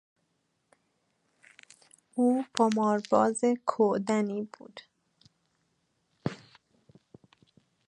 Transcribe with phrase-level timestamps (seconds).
[2.15, 4.79] او قمارباز کودنی بود.